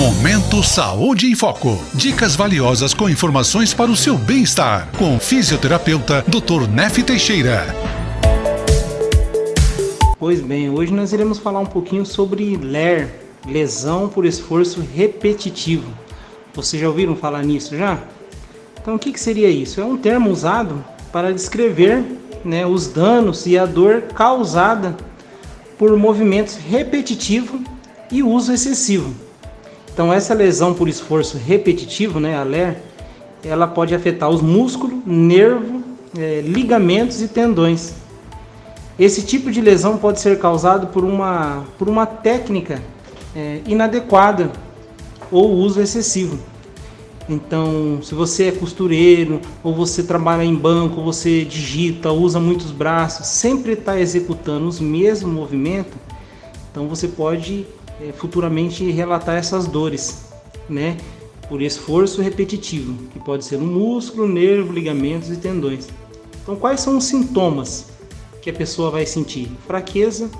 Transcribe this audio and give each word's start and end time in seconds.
Momento 0.00 0.62
Saúde 0.62 1.26
em 1.26 1.34
Foco. 1.34 1.78
Dicas 1.92 2.34
valiosas 2.34 2.94
com 2.94 3.06
informações 3.06 3.74
para 3.74 3.90
o 3.90 3.96
seu 3.96 4.16
bem-estar. 4.16 4.88
Com 4.96 5.14
o 5.14 5.20
fisioterapeuta 5.20 6.24
Dr. 6.26 6.66
Nef 6.66 7.02
Teixeira. 7.02 7.66
Pois 10.18 10.40
bem, 10.40 10.70
hoje 10.70 10.90
nós 10.90 11.12
iremos 11.12 11.38
falar 11.38 11.60
um 11.60 11.66
pouquinho 11.66 12.06
sobre 12.06 12.56
LER, 12.56 13.10
lesão 13.46 14.08
por 14.08 14.24
esforço 14.24 14.80
repetitivo. 14.80 15.92
Vocês 16.54 16.80
já 16.80 16.88
ouviram 16.88 17.14
falar 17.14 17.42
nisso 17.42 17.76
já? 17.76 17.98
Então 18.80 18.94
o 18.94 18.98
que, 18.98 19.12
que 19.12 19.20
seria 19.20 19.50
isso? 19.50 19.82
É 19.82 19.84
um 19.84 19.98
termo 19.98 20.30
usado 20.30 20.82
para 21.12 21.30
descrever 21.30 22.02
né, 22.42 22.64
os 22.64 22.86
danos 22.86 23.44
e 23.44 23.58
a 23.58 23.66
dor 23.66 24.04
causada 24.14 24.96
por 25.76 25.94
movimentos 25.94 26.56
repetitivos 26.56 27.60
e 28.10 28.22
uso 28.22 28.50
excessivo. 28.50 29.28
Então 30.00 30.10
essa 30.10 30.32
lesão 30.32 30.72
por 30.72 30.88
esforço 30.88 31.36
repetitivo, 31.36 32.18
né, 32.18 32.34
a 32.34 32.42
LER, 32.42 32.78
ela 33.44 33.66
pode 33.66 33.94
afetar 33.94 34.30
os 34.30 34.40
músculos, 34.40 34.96
nervo, 35.04 35.82
é, 36.18 36.40
ligamentos 36.40 37.20
e 37.20 37.28
tendões. 37.28 37.92
Esse 38.98 39.22
tipo 39.22 39.50
de 39.50 39.60
lesão 39.60 39.98
pode 39.98 40.18
ser 40.18 40.38
causado 40.38 40.86
por 40.86 41.04
uma, 41.04 41.64
por 41.78 41.86
uma 41.86 42.06
técnica 42.06 42.82
é, 43.36 43.60
inadequada 43.66 44.50
ou 45.30 45.52
uso 45.52 45.82
excessivo. 45.82 46.38
Então, 47.28 48.00
se 48.02 48.14
você 48.14 48.44
é 48.44 48.52
costureiro, 48.52 49.38
ou 49.62 49.74
você 49.74 50.02
trabalha 50.02 50.44
em 50.44 50.54
banco, 50.54 51.00
ou 51.00 51.04
você 51.04 51.44
digita, 51.44 52.10
usa 52.10 52.40
muitos 52.40 52.70
braços, 52.70 53.26
sempre 53.26 53.72
está 53.72 54.00
executando 54.00 54.66
os 54.66 54.80
mesmos 54.80 55.30
movimentos, 55.30 55.92
então 56.70 56.88
você 56.88 57.06
pode 57.06 57.66
futuramente 58.16 58.90
relatar 58.90 59.36
essas 59.36 59.66
dores, 59.66 60.24
né? 60.68 60.96
Por 61.48 61.60
esforço 61.60 62.22
repetitivo, 62.22 62.94
que 63.12 63.18
pode 63.18 63.44
ser 63.44 63.58
no 63.58 63.66
músculo, 63.66 64.28
nervo, 64.28 64.72
ligamentos 64.72 65.30
e 65.30 65.36
tendões. 65.36 65.88
Então, 66.42 66.56
quais 66.56 66.80
são 66.80 66.96
os 66.96 67.04
sintomas 67.04 67.86
que 68.40 68.50
a 68.50 68.52
pessoa 68.52 68.90
vai 68.90 69.04
sentir? 69.04 69.50
Fraqueza, 69.66 70.30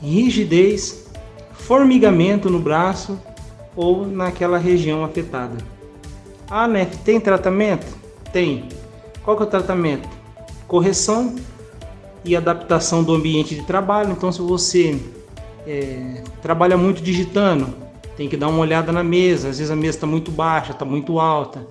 rigidez, 0.00 1.06
formigamento 1.52 2.48
no 2.48 2.58
braço 2.58 3.18
ou 3.76 4.06
naquela 4.06 4.58
região 4.58 5.04
afetada. 5.04 5.56
Ah, 6.48 6.68
né? 6.68 6.84
Tem 7.04 7.18
tratamento? 7.18 7.86
Tem. 8.32 8.68
Qual 9.24 9.36
que 9.36 9.42
é 9.42 9.46
o 9.46 9.48
tratamento? 9.48 10.08
Correção 10.68 11.34
e 12.24 12.36
adaptação 12.36 13.02
do 13.02 13.14
ambiente 13.14 13.54
de 13.54 13.62
trabalho. 13.62 14.12
Então, 14.12 14.30
se 14.30 14.40
você 14.40 14.98
é, 15.66 16.22
trabalha 16.42 16.76
muito 16.76 17.02
digitando, 17.02 17.74
tem 18.16 18.28
que 18.28 18.36
dar 18.36 18.48
uma 18.48 18.58
olhada 18.58 18.92
na 18.92 19.02
mesa. 19.02 19.48
Às 19.48 19.58
vezes 19.58 19.70
a 19.70 19.76
mesa 19.76 19.96
está 19.96 20.06
muito 20.06 20.30
baixa, 20.30 20.72
está 20.72 20.84
muito 20.84 21.18
alta. 21.18 21.66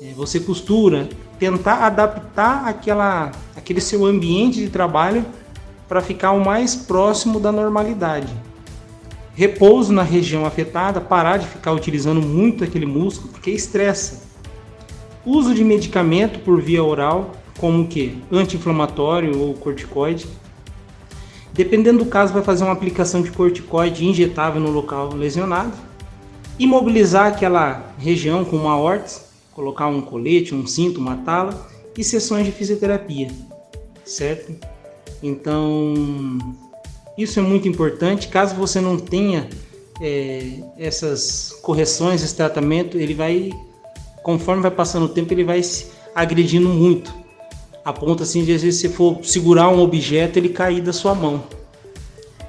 É, 0.00 0.12
você 0.14 0.38
costura, 0.38 1.08
tentar 1.38 1.84
adaptar 1.86 2.66
aquela, 2.66 3.32
aquele 3.56 3.80
seu 3.80 4.04
ambiente 4.04 4.60
de 4.60 4.68
trabalho 4.68 5.24
para 5.88 6.00
ficar 6.00 6.32
o 6.32 6.44
mais 6.44 6.76
próximo 6.76 7.40
da 7.40 7.50
normalidade. 7.50 8.32
Repouso 9.34 9.92
na 9.92 10.02
região 10.02 10.44
afetada, 10.44 11.00
parar 11.00 11.38
de 11.38 11.46
ficar 11.46 11.72
utilizando 11.72 12.20
muito 12.20 12.64
aquele 12.64 12.86
músculo, 12.86 13.30
porque 13.30 13.50
estressa. 13.50 14.26
Uso 15.24 15.54
de 15.54 15.64
medicamento 15.64 16.40
por 16.40 16.60
via 16.60 16.82
oral, 16.82 17.32
como 17.58 17.86
que 17.86 18.22
anti-inflamatório 18.30 19.38
ou 19.40 19.54
corticoide, 19.54 20.26
Dependendo 21.58 22.04
do 22.04 22.06
caso, 22.08 22.32
vai 22.32 22.44
fazer 22.44 22.62
uma 22.62 22.72
aplicação 22.72 23.20
de 23.20 23.32
corticoide 23.32 24.06
injetável 24.06 24.60
no 24.60 24.70
local 24.70 25.12
lesionado, 25.12 25.72
imobilizar 26.56 27.26
aquela 27.26 27.92
região 27.98 28.44
com 28.44 28.54
uma 28.54 28.78
órtese, 28.78 29.22
colocar 29.52 29.88
um 29.88 30.00
colete, 30.00 30.54
um 30.54 30.64
cinto, 30.68 31.00
uma 31.00 31.16
tala 31.16 31.68
e 31.96 32.04
sessões 32.04 32.46
de 32.46 32.52
fisioterapia, 32.52 33.26
certo? 34.04 34.54
Então, 35.20 35.94
isso 37.18 37.40
é 37.40 37.42
muito 37.42 37.66
importante. 37.66 38.28
Caso 38.28 38.54
você 38.54 38.80
não 38.80 38.96
tenha 38.96 39.48
é, 40.00 40.60
essas 40.78 41.58
correções, 41.60 42.22
esse 42.22 42.36
tratamento, 42.36 42.96
ele 42.96 43.14
vai, 43.14 43.50
conforme 44.22 44.62
vai 44.62 44.70
passando 44.70 45.06
o 45.06 45.08
tempo, 45.08 45.34
ele 45.34 45.42
vai 45.42 45.60
se 45.60 45.88
agredindo 46.14 46.68
muito 46.68 47.17
a 47.88 48.22
assim 48.22 48.44
de 48.44 48.52
às 48.52 48.62
vezes 48.62 48.80
se 48.80 48.88
for 48.90 49.20
segurar 49.22 49.70
um 49.70 49.80
objeto 49.80 50.36
ele 50.36 50.50
cair 50.50 50.82
da 50.82 50.92
sua 50.92 51.14
mão. 51.14 51.42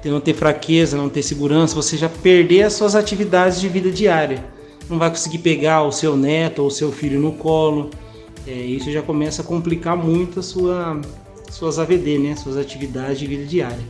De 0.02 0.10
não 0.10 0.20
ter 0.20 0.34
fraqueza, 0.34 0.96
não 0.96 1.08
ter 1.08 1.22
segurança, 1.22 1.74
você 1.74 1.96
já 1.96 2.08
perder 2.08 2.64
as 2.64 2.74
suas 2.74 2.94
atividades 2.94 3.58
de 3.60 3.68
vida 3.68 3.90
diária. 3.90 4.44
Não 4.88 4.98
vai 4.98 5.08
conseguir 5.08 5.38
pegar 5.38 5.82
o 5.82 5.92
seu 5.92 6.14
neto 6.16 6.60
ou 6.60 6.68
o 6.68 6.70
seu 6.70 6.92
filho 6.92 7.18
no 7.18 7.32
colo. 7.32 7.90
É, 8.46 8.52
isso 8.52 8.90
já 8.92 9.00
começa 9.00 9.40
a 9.40 9.44
complicar 9.44 9.96
muito 9.96 10.40
a 10.40 10.42
sua, 10.42 11.00
suas 11.50 11.78
AVD, 11.78 12.18
né? 12.18 12.36
Suas 12.36 12.56
atividades 12.56 13.18
de 13.18 13.26
vida 13.26 13.44
diária. 13.44 13.84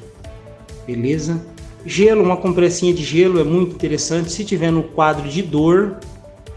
Beleza? 0.87 1.45
Gelo, 1.87 2.23
uma 2.23 2.37
compressinha 2.37 2.93
de 2.93 3.03
gelo 3.03 3.41
é 3.41 3.45
muito 3.45 3.75
interessante. 3.75 4.31
Se 4.31 4.45
tiver 4.45 4.71
no 4.71 4.83
quadro 4.83 5.29
de 5.29 5.43
dor, 5.43 5.97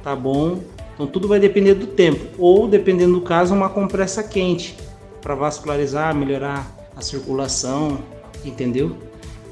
tá 0.03 0.15
bom? 0.15 0.59
Então 0.93 1.07
tudo 1.07 1.27
vai 1.27 1.39
depender 1.39 1.73
do 1.73 1.87
tempo, 1.87 2.27
ou 2.37 2.67
dependendo 2.67 3.13
do 3.13 3.21
caso, 3.21 3.53
uma 3.55 3.69
compressa 3.69 4.21
quente 4.21 4.82
para 5.23 5.33
vascularizar, 5.33 6.13
melhorar 6.13 6.69
a 6.95 7.01
circulação, 7.01 7.97
entendeu? 8.43 8.95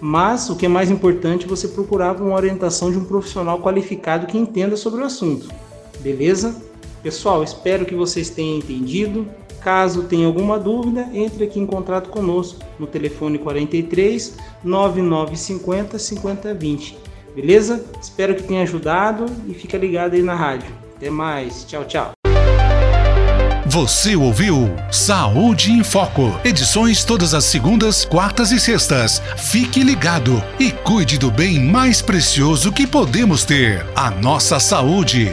Mas 0.02 0.50
o 0.50 0.56
que 0.56 0.66
é 0.66 0.70
mais 0.70 0.92
importante, 0.92 1.48
você 1.48 1.68
procurar 1.68 2.20
uma 2.20 2.36
orientação 2.36 2.92
de 2.92 2.98
um 2.98 3.06
profissional 3.06 3.59
qualificado 3.59 4.28
que 4.28 4.38
entenda 4.38 4.76
sobre 4.76 5.02
o 5.02 5.06
assunto. 5.06 5.48
Beleza? 6.00 6.56
Pessoal, 7.02 7.44
espero 7.44 7.86
que 7.86 7.96
vocês 7.96 8.30
tenham 8.30 8.58
entendido. 8.58 9.28
Caso 9.64 10.04
tenha 10.04 10.26
alguma 10.26 10.58
dúvida, 10.58 11.08
entre 11.14 11.44
aqui 11.44 11.59
em 11.59 11.68
contato 11.68 12.09
conosco 12.09 12.59
no 12.80 12.88
telefone 12.88 13.38
43 13.38 14.38
9950 14.64 16.00
5020. 16.00 16.98
Beleza? 17.36 17.86
Espero 18.02 18.36
que 18.36 18.44
tenha 18.44 18.64
ajudado 18.64 19.26
e 19.48 19.53
fica 19.53 19.78
ligado 19.78 20.16
aí 20.16 20.24
na 20.24 20.34
rádio. 20.34 20.74
Até 20.98 21.12
mais. 21.12 21.64
Tchau, 21.66 21.86
tchau. 21.86 22.21
Você 23.72 24.18
ouviu 24.18 24.76
Saúde 24.92 25.72
em 25.72 25.82
Foco. 25.82 26.38
Edições 26.44 27.06
todas 27.06 27.34
as 27.34 27.46
segundas, 27.46 28.04
quartas 28.04 28.52
e 28.52 28.59
sextas. 28.59 29.22
Fique 29.38 29.82
ligado 29.82 30.44
e 30.59 30.72
cuide 30.72 31.18
do 31.18 31.32
bem 31.32 31.58
mais 31.58 32.02
precioso 32.02 32.70
que 32.70 32.86
podemos 32.86 33.46
ter: 33.46 33.86
a 33.96 34.12
nossa 34.12 34.59
saúde. 34.59 35.32